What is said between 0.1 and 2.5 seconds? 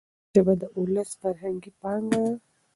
ژبه د ولس فرهنګي پانګه ده.